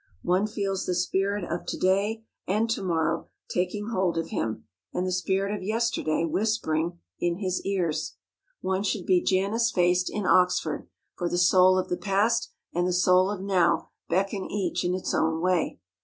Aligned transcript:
One 0.23 0.47
feels 0.47 0.87
the 0.87 0.95
spirit 0.95 1.43
of 1.43 1.63
To 1.67 1.77
day 1.77 2.23
and 2.47 2.67
To 2.71 2.81
morrow 2.81 3.27
taking 3.49 3.89
hold 3.89 4.17
of 4.17 4.29
him 4.29 4.63
and 4.91 5.05
the 5.05 5.11
spirit 5.11 5.55
of 5.55 5.61
Yesterday 5.61 6.25
whispering 6.25 6.97
in 7.19 7.35
his 7.35 7.63
ears. 7.67 8.15
One 8.61 8.81
should 8.81 9.05
be 9.05 9.21
Janus 9.21 9.69
faced 9.69 10.09
in 10.09 10.25
Oxford, 10.25 10.87
for 11.15 11.29
the 11.29 11.37
soul 11.37 11.77
of 11.77 11.89
the 11.89 11.97
Past 11.97 12.49
and 12.73 12.87
the 12.87 12.93
soul 12.93 13.29
of 13.29 13.41
Now 13.43 13.91
beckon 14.09 14.45
each 14.49 14.83
in 14.83 14.95
its 14.95 15.13
own 15.13 15.39
way. 15.39 15.79